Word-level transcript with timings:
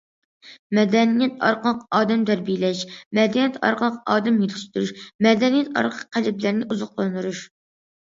مەدەنىيەت 0.77 1.35
ئارقىلىق 1.49 1.83
ئادەم 1.99 2.23
تەربىيەلەش، 2.31 2.81
مەدەنىيەت 3.19 3.61
ئارقىلىق 3.69 4.01
ئادەم 4.17 4.43
يېتىشتۈرۈش، 4.47 4.97
مەدەنىيەت 5.31 5.75
ئارقىلىق 5.79 6.05
قەلبلەرنى 6.19 6.69
ئوزۇقلاندۇرۇش. 6.75 7.49